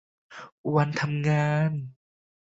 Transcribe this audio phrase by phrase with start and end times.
[0.75, 1.71] วันทำงาน